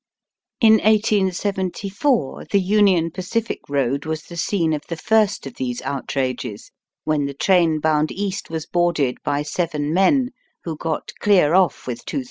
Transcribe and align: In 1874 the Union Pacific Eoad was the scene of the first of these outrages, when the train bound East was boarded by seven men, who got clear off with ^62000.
In 0.59 0.79
1874 0.79 2.45
the 2.49 2.59
Union 2.59 3.11
Pacific 3.11 3.59
Eoad 3.69 4.07
was 4.07 4.23
the 4.23 4.35
scene 4.35 4.73
of 4.73 4.81
the 4.89 4.95
first 4.97 5.45
of 5.45 5.53
these 5.57 5.79
outrages, 5.83 6.71
when 7.03 7.27
the 7.27 7.35
train 7.35 7.79
bound 7.79 8.11
East 8.11 8.49
was 8.49 8.65
boarded 8.65 9.19
by 9.23 9.43
seven 9.43 9.93
men, 9.93 10.31
who 10.63 10.75
got 10.75 11.11
clear 11.21 11.53
off 11.53 11.85
with 11.85 12.03
^62000. 12.05 12.19